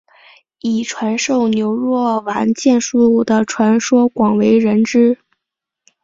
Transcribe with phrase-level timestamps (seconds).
[0.61, 5.19] 以传授牛若丸剑术的传说广为人知。